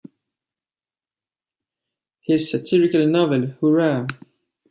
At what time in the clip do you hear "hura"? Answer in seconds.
3.61-4.07